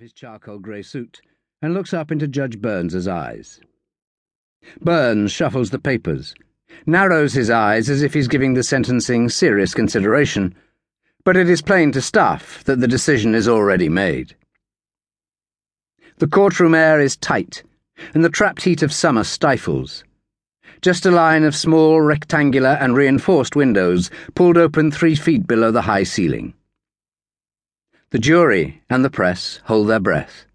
his 0.00 0.12
charcoal 0.12 0.58
grey 0.58 0.82
suit 0.82 1.22
and 1.62 1.72
looks 1.72 1.94
up 1.94 2.12
into 2.12 2.28
Judge 2.28 2.60
Burns's 2.60 3.08
eyes. 3.08 3.58
Burns 4.82 5.32
shuffles 5.32 5.70
the 5.70 5.78
papers, 5.78 6.34
narrows 6.84 7.32
his 7.32 7.48
eyes 7.48 7.88
as 7.88 8.02
if 8.02 8.12
he's 8.12 8.28
giving 8.28 8.52
the 8.52 8.62
sentencing 8.62 9.30
serious 9.30 9.72
consideration, 9.72 10.54
but 11.24 11.38
it 11.38 11.48
is 11.48 11.62
plain 11.62 11.90
to 11.92 12.02
Staffe 12.02 12.62
that 12.64 12.80
the 12.80 12.86
decision 12.86 13.34
is 13.34 13.48
already 13.48 13.88
made. 13.88 14.36
The 16.18 16.28
courtroom 16.28 16.74
air 16.74 17.00
is 17.00 17.16
tight, 17.16 17.62
and 18.12 18.22
the 18.22 18.28
trapped 18.28 18.64
heat 18.64 18.82
of 18.82 18.92
summer 18.92 19.24
stifles. 19.24 20.04
Just 20.82 21.06
a 21.06 21.10
line 21.10 21.44
of 21.44 21.56
small, 21.56 22.02
rectangular, 22.02 22.76
and 22.78 22.94
reinforced 22.94 23.56
windows 23.56 24.10
pulled 24.34 24.58
open 24.58 24.90
three 24.90 25.14
feet 25.14 25.46
below 25.46 25.70
the 25.70 25.82
high 25.82 26.04
ceiling. 26.04 26.52
The 28.10 28.18
jury 28.18 28.80
and 28.88 29.04
the 29.04 29.10
press 29.10 29.60
hold 29.64 29.88
their 29.88 30.00
breath. 30.00 30.46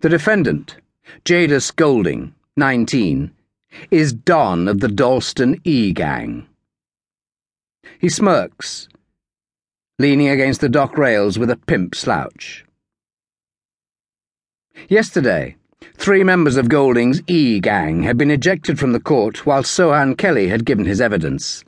The 0.00 0.08
defendant, 0.08 0.76
Jadis 1.24 1.70
Golding, 1.70 2.34
19, 2.56 3.30
is 3.92 4.12
Don 4.12 4.66
of 4.66 4.80
the 4.80 4.88
Dalston 4.88 5.60
E 5.62 5.92
Gang. 5.92 6.48
He 8.00 8.08
smirks, 8.08 8.88
leaning 10.00 10.28
against 10.28 10.60
the 10.60 10.68
dock 10.68 10.98
rails 10.98 11.38
with 11.38 11.48
a 11.48 11.56
pimp 11.56 11.94
slouch. 11.94 12.64
Yesterday, 14.88 15.56
three 15.94 16.24
members 16.24 16.56
of 16.56 16.68
Golding's 16.68 17.22
E 17.28 17.60
Gang 17.60 18.02
had 18.02 18.18
been 18.18 18.32
ejected 18.32 18.80
from 18.80 18.90
the 18.90 19.00
court 19.00 19.46
while 19.46 19.62
Sohan 19.62 20.18
Kelly 20.18 20.48
had 20.48 20.64
given 20.64 20.86
his 20.86 21.00
evidence. 21.00 21.64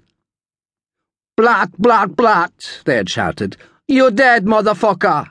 Blat, 1.37 1.71
blat, 1.79 2.17
blat, 2.17 2.81
they 2.85 2.97
had 2.97 3.09
shouted. 3.09 3.57
You're 3.91 4.13
dead, 4.13 4.45
motherfucker! 4.45 5.29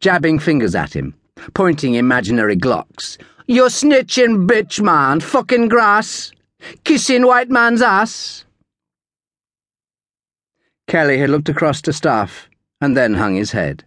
Jabbing 0.00 0.38
fingers 0.38 0.74
at 0.74 0.96
him, 0.96 1.12
pointing 1.52 1.92
imaginary 1.92 2.56
glocks. 2.56 3.18
You're 3.46 3.68
snitching, 3.68 4.46
bitch, 4.46 4.80
man, 4.80 5.20
fucking 5.20 5.68
grass, 5.68 6.32
kissing 6.84 7.26
white 7.26 7.50
man's 7.50 7.82
ass. 7.82 8.46
Kelly 10.86 11.18
had 11.18 11.28
looked 11.28 11.50
across 11.50 11.82
to 11.82 11.92
Staffe 11.92 12.48
and 12.80 12.96
then 12.96 13.12
hung 13.12 13.34
his 13.34 13.52
head. 13.52 13.84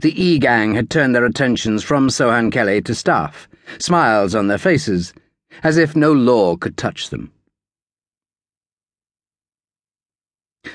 The 0.00 0.20
E 0.20 0.40
gang 0.40 0.74
had 0.74 0.90
turned 0.90 1.14
their 1.14 1.26
attentions 1.26 1.84
from 1.84 2.08
Sohan 2.08 2.50
Kelly 2.50 2.82
to 2.82 2.92
Staffe, 2.92 3.48
smiles 3.78 4.34
on 4.34 4.48
their 4.48 4.58
faces, 4.58 5.14
as 5.62 5.76
if 5.76 5.94
no 5.94 6.12
law 6.12 6.56
could 6.56 6.76
touch 6.76 7.10
them. 7.10 7.30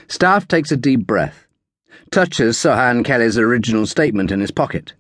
Staffe 0.08 0.48
takes 0.48 0.72
a 0.72 0.78
deep 0.78 1.06
breath, 1.06 1.48
touches 2.12 2.58
Sohan 2.58 3.04
Kelly's 3.04 3.38
original 3.38 3.86
statement 3.86 4.32
in 4.32 4.40
his 4.40 4.52
pocket. 4.52 4.94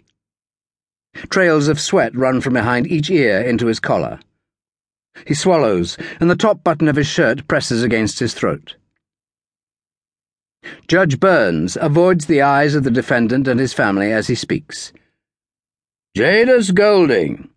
Trails 1.30 1.68
of 1.68 1.80
sweat 1.80 2.16
run 2.16 2.42
from 2.42 2.54
behind 2.54 2.88
each 2.88 3.10
ear 3.10 3.42
into 3.42 3.68
his 3.68 3.80
collar. 3.80 4.20
He 5.26 5.34
swallows, 5.34 5.98
and 6.20 6.30
the 6.30 6.36
top 6.36 6.64
button 6.64 6.88
of 6.88 6.96
his 6.96 7.08
shirt 7.08 7.48
presses 7.48 7.84
against 7.84 8.20
his 8.20 8.34
throat. 8.34 8.76
Judge 10.88 11.20
Burns 11.20 11.78
avoids 11.80 12.26
the 12.26 12.42
eyes 12.42 12.76
of 12.76 12.84
the 12.84 12.92
defendant 12.92 13.48
and 13.48 13.60
his 13.60 13.74
family 13.74 14.12
as 14.12 14.28
he 14.28 14.36
speaks. 14.36 14.92
Jadis 16.16 16.72
Golding, 16.72 17.50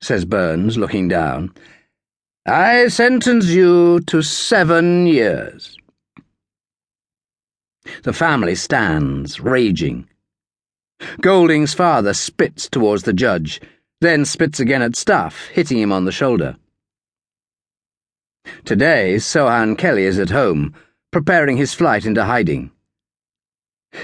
says 0.00 0.24
Burns, 0.24 0.78
looking 0.78 1.08
down, 1.08 1.52
I 2.46 2.88
sentence 2.88 3.46
you 3.46 4.00
to 4.00 4.22
seven 4.22 5.06
years. 5.06 5.76
The 8.02 8.12
family 8.12 8.54
stands, 8.54 9.40
raging. 9.40 10.08
Golding's 11.20 11.74
father 11.74 12.14
spits 12.14 12.68
towards 12.68 13.02
the 13.02 13.12
judge, 13.12 13.60
then 14.00 14.24
spits 14.24 14.60
again 14.60 14.82
at 14.82 14.96
Staffe, 14.96 15.48
hitting 15.48 15.78
him 15.78 15.92
on 15.92 16.04
the 16.04 16.12
shoulder. 16.12 16.56
Today, 18.64 19.16
Sohan 19.16 19.76
Kelly 19.76 20.04
is 20.04 20.18
at 20.18 20.30
home, 20.30 20.74
preparing 21.10 21.56
his 21.56 21.74
flight 21.74 22.04
into 22.04 22.24
hiding. 22.24 22.70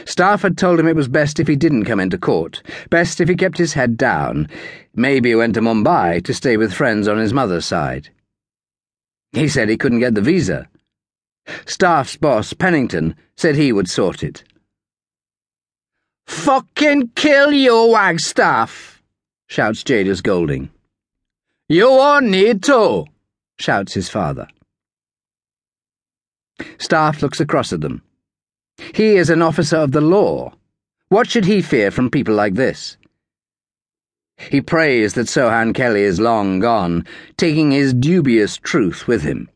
Staffe 0.05 0.43
had 0.43 0.59
told 0.59 0.79
him 0.79 0.87
it 0.87 0.97
was 0.97 1.09
best 1.09 1.41
if 1.41 1.49
he 1.49 1.57
didn't 1.57 1.87
come 1.87 2.01
into 2.01 2.19
court, 2.19 2.63
best 2.91 3.21
if 3.21 3.29
he 3.29 3.35
kept 3.35 3.59
his 3.59 3.73
head 3.73 3.97
down, 3.97 4.49
maybe 4.95 5.35
went 5.35 5.55
to 5.55 5.61
Mumbai 5.61 6.23
to 6.25 6.35
stay 6.35 6.57
with 6.57 6.75
friends 6.75 7.09
on 7.09 7.19
his 7.19 7.33
mother's 7.33 7.65
side. 7.65 8.11
He 9.33 9.49
said 9.49 9.69
he 9.69 9.77
couldn't 9.77 10.01
get 10.01 10.15
the 10.15 10.21
visa. 10.21 10.69
Staffe's 11.67 12.17
boss, 12.17 12.53
Pennington, 12.53 13.15
said 13.37 13.55
he 13.55 13.73
would 13.73 13.89
sort 13.89 14.23
it. 14.23 14.45
Fucking 16.27 17.13
kill 17.15 17.53
you, 17.53 17.73
Wagstaffe! 17.73 19.03
shouts 19.47 19.83
Jadis 19.83 20.21
Golding. 20.21 20.71
You 21.69 21.91
won't 21.91 22.27
need 22.27 22.63
to, 22.65 23.07
shouts 23.59 23.95
his 23.95 24.09
father. 24.09 24.47
Staffe 26.79 27.23
looks 27.23 27.41
across 27.41 27.73
at 27.73 27.81
them. 27.81 28.03
He 28.95 29.17
is 29.17 29.31
an 29.31 29.43
officer 29.43 29.77
of 29.77 29.93
the 29.93 30.01
law. 30.01 30.53
What 31.09 31.29
should 31.29 31.45
he 31.45 31.63
fear 31.63 31.91
from 31.91 32.11
people 32.11 32.35
like 32.35 32.55
this? 32.55 32.97
He 34.37 34.61
prays 34.61 35.15
that 35.15 35.27
Sohan 35.27 35.75
Kelly 35.75 36.03
is 36.03 36.21
long 36.21 36.61
gone, 36.61 37.05
taking 37.37 37.71
his 37.71 37.93
dubious 37.93 38.57
truth 38.57 39.09
with 39.09 39.23
him. 39.23 39.49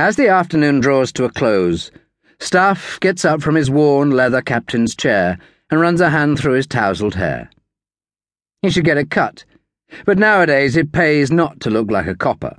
As 0.00 0.16
the 0.16 0.28
afternoon 0.28 0.80
draws 0.80 1.12
to 1.12 1.24
a 1.24 1.30
close, 1.30 1.90
Staffe 2.38 2.98
gets 3.00 3.22
up 3.22 3.42
from 3.42 3.54
his 3.54 3.70
worn 3.70 4.12
leather 4.12 4.40
captain's 4.40 4.96
chair 4.96 5.36
and 5.70 5.78
runs 5.78 6.00
a 6.00 6.08
hand 6.08 6.38
through 6.38 6.54
his 6.54 6.66
tousled 6.66 7.16
hair. 7.16 7.50
He 8.62 8.70
should 8.70 8.86
get 8.86 8.96
a 8.96 9.04
cut, 9.04 9.44
but 10.06 10.16
nowadays 10.16 10.74
it 10.74 10.90
pays 10.90 11.30
not 11.30 11.60
to 11.60 11.70
look 11.70 11.90
like 11.90 12.06
a 12.06 12.14
copper. 12.14 12.56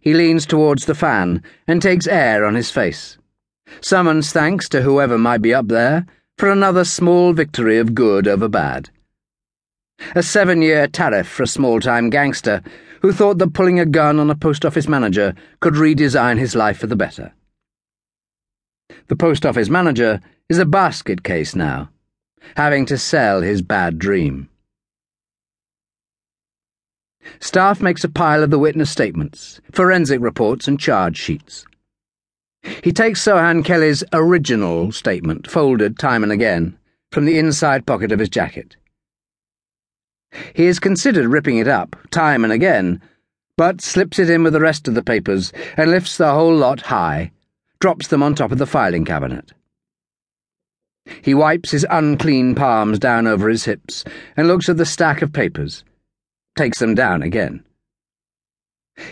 He 0.00 0.14
leans 0.14 0.46
towards 0.46 0.86
the 0.86 0.96
fan 0.96 1.44
and 1.68 1.80
takes 1.80 2.08
air 2.08 2.44
on 2.44 2.56
his 2.56 2.72
face. 2.72 3.16
Summons 3.80 4.32
thanks 4.32 4.68
to 4.70 4.82
whoever 4.82 5.16
might 5.16 5.42
be 5.42 5.54
up 5.54 5.68
there 5.68 6.06
for 6.38 6.50
another 6.50 6.82
small 6.82 7.34
victory 7.34 7.78
of 7.78 7.94
good 7.94 8.26
over 8.26 8.48
bad. 8.48 8.90
A 10.16 10.24
seven 10.24 10.60
year 10.60 10.88
tariff 10.88 11.28
for 11.28 11.44
a 11.44 11.46
small 11.46 11.78
time 11.78 12.10
gangster 12.10 12.64
who 13.02 13.12
thought 13.12 13.38
that 13.38 13.52
pulling 13.52 13.80
a 13.80 13.84
gun 13.84 14.18
on 14.20 14.30
a 14.30 14.34
post 14.34 14.64
office 14.64 14.88
manager 14.88 15.34
could 15.60 15.74
redesign 15.74 16.38
his 16.38 16.54
life 16.54 16.78
for 16.78 16.86
the 16.86 16.96
better. 16.96 17.32
The 19.08 19.16
post 19.16 19.44
office 19.44 19.68
manager 19.68 20.20
is 20.48 20.58
a 20.58 20.64
basket 20.64 21.24
case 21.24 21.56
now, 21.56 21.90
having 22.56 22.86
to 22.86 22.96
sell 22.96 23.40
his 23.40 23.60
bad 23.60 23.98
dream. 23.98 24.48
Staffe 27.40 27.82
makes 27.82 28.04
a 28.04 28.08
pile 28.08 28.42
of 28.42 28.50
the 28.50 28.58
witness 28.58 28.90
statements, 28.90 29.60
forensic 29.72 30.20
reports, 30.20 30.68
and 30.68 30.78
charge 30.78 31.16
sheets. 31.16 31.64
He 32.84 32.92
takes 32.92 33.24
Sohan 33.24 33.64
Kelly's 33.64 34.04
original 34.12 34.92
statement, 34.92 35.50
folded 35.50 35.98
time 35.98 36.22
and 36.22 36.30
again, 36.30 36.78
from 37.10 37.24
the 37.24 37.38
inside 37.38 37.84
pocket 37.84 38.12
of 38.12 38.20
his 38.20 38.28
jacket. 38.28 38.76
He 40.54 40.66
has 40.66 40.78
considered 40.78 41.28
ripping 41.28 41.58
it 41.58 41.68
up, 41.68 41.96
time 42.10 42.44
and 42.44 42.52
again, 42.52 43.00
but 43.56 43.80
slips 43.80 44.18
it 44.18 44.30
in 44.30 44.42
with 44.42 44.52
the 44.52 44.60
rest 44.60 44.88
of 44.88 44.94
the 44.94 45.02
papers 45.02 45.52
and 45.76 45.90
lifts 45.90 46.16
the 46.16 46.32
whole 46.32 46.54
lot 46.54 46.80
high, 46.82 47.32
drops 47.80 48.08
them 48.08 48.22
on 48.22 48.34
top 48.34 48.52
of 48.52 48.58
the 48.58 48.66
filing 48.66 49.04
cabinet. 49.04 49.52
He 51.20 51.34
wipes 51.34 51.70
his 51.70 51.86
unclean 51.90 52.54
palms 52.54 52.98
down 52.98 53.26
over 53.26 53.48
his 53.48 53.64
hips 53.64 54.04
and 54.36 54.48
looks 54.48 54.68
at 54.68 54.76
the 54.76 54.86
stack 54.86 55.20
of 55.20 55.32
papers, 55.32 55.84
takes 56.56 56.78
them 56.78 56.94
down 56.94 57.22
again. 57.22 57.64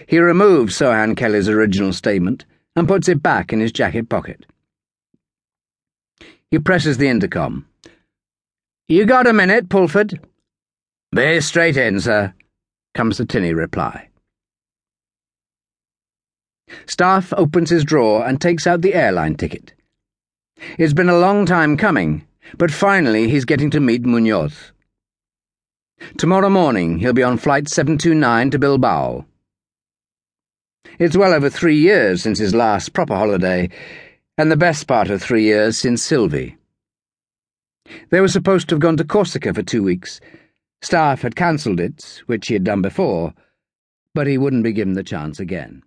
He 0.06 0.18
removes 0.18 0.76
Sohan 0.76 1.16
Kelly's 1.16 1.48
original 1.48 1.92
statement 1.92 2.44
and 2.76 2.86
puts 2.86 3.08
it 3.08 3.22
back 3.22 3.52
in 3.52 3.60
his 3.60 3.72
jacket 3.72 4.08
pocket. 4.08 4.46
He 6.50 6.58
presses 6.58 6.98
the 6.98 7.08
intercom. 7.08 7.66
You 8.88 9.04
got 9.04 9.26
a 9.26 9.32
minute, 9.32 9.68
Pulford? 9.68 10.20
Be 11.12 11.40
straight 11.40 11.76
in, 11.76 11.98
sir, 11.98 12.34
comes 12.94 13.18
the 13.18 13.24
tinny 13.24 13.52
reply. 13.52 14.10
Staffe 16.86 17.32
opens 17.36 17.70
his 17.70 17.84
drawer 17.84 18.24
and 18.24 18.40
takes 18.40 18.64
out 18.64 18.80
the 18.80 18.94
airline 18.94 19.34
ticket. 19.34 19.74
It's 20.78 20.92
been 20.92 21.08
a 21.08 21.18
long 21.18 21.46
time 21.46 21.76
coming, 21.76 22.28
but 22.56 22.70
finally 22.70 23.28
he's 23.28 23.44
getting 23.44 23.70
to 23.70 23.80
meet 23.80 24.06
Munoz. 24.06 24.70
Tomorrow 26.16 26.48
morning 26.48 26.98
he'll 26.98 27.12
be 27.12 27.24
on 27.24 27.38
flight 27.38 27.68
729 27.68 28.52
to 28.52 28.58
Bilbao. 28.60 29.26
It's 31.00 31.16
well 31.16 31.34
over 31.34 31.50
three 31.50 31.76
years 31.76 32.22
since 32.22 32.38
his 32.38 32.54
last 32.54 32.92
proper 32.92 33.16
holiday, 33.16 33.68
and 34.38 34.48
the 34.48 34.56
best 34.56 34.86
part 34.86 35.10
of 35.10 35.20
three 35.20 35.42
years 35.42 35.76
since 35.76 36.04
Sylvie. 36.04 36.56
They 38.10 38.20
were 38.20 38.28
supposed 38.28 38.68
to 38.68 38.76
have 38.76 38.80
gone 38.80 38.96
to 38.98 39.04
Corsica 39.04 39.52
for 39.52 39.64
two 39.64 39.82
weeks 39.82 40.20
Staffe 40.82 41.22
had 41.22 41.36
cancelled 41.36 41.80
it, 41.80 42.22
which 42.26 42.48
he 42.48 42.54
had 42.54 42.64
done 42.64 42.82
before, 42.82 43.34
but 44.14 44.26
he 44.26 44.38
wouldn't 44.38 44.64
be 44.64 44.72
given 44.72 44.94
the 44.94 45.02
chance 45.02 45.38
again. 45.38 45.82